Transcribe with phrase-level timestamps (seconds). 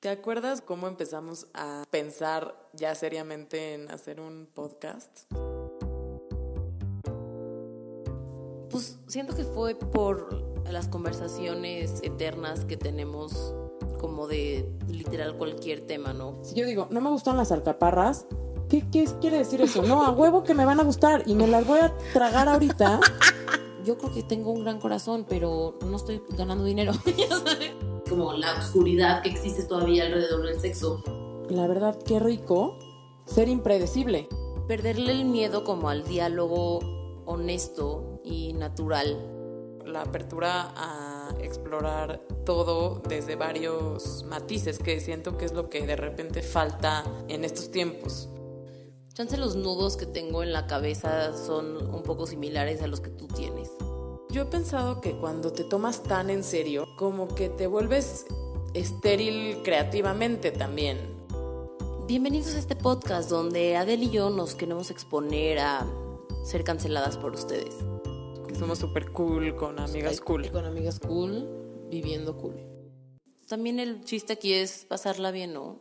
[0.00, 5.30] ¿Te acuerdas cómo empezamos a pensar ya seriamente en hacer un podcast?
[8.70, 13.54] Pues siento que fue por las conversaciones eternas que tenemos
[14.00, 16.38] como de literal cualquier tema, ¿no?
[16.44, 18.24] Si yo digo, no me gustan las alcaparras,
[18.70, 19.82] ¿qué, qué quiere decir eso?
[19.82, 23.00] No, a huevo que me van a gustar y me las voy a tragar ahorita.
[23.84, 28.34] Yo creo que tengo un gran corazón, pero no estoy ganando dinero, ya sabes como
[28.34, 31.02] la oscuridad que existe todavía alrededor del sexo.
[31.48, 32.76] La verdad, qué rico
[33.24, 34.28] ser impredecible.
[34.68, 36.80] Perderle el miedo como al diálogo
[37.24, 39.16] honesto y natural.
[39.86, 45.96] La apertura a explorar todo desde varios matices, que siento que es lo que de
[45.96, 48.28] repente falta en estos tiempos.
[49.14, 53.10] Chance los nudos que tengo en la cabeza son un poco similares a los que
[53.10, 53.70] tú tienes.
[54.32, 58.26] Yo he pensado que cuando te tomas tan en serio, como que te vuelves
[58.74, 60.98] estéril creativamente también.
[62.06, 65.84] Bienvenidos a este podcast donde Adele y yo nos queremos exponer a
[66.44, 67.74] ser canceladas por ustedes.
[68.56, 70.48] Somos súper cool con amigas cool.
[70.52, 72.54] Con amigas cool, viviendo cool.
[73.48, 75.80] También el chiste aquí es pasarla bien, ¿no?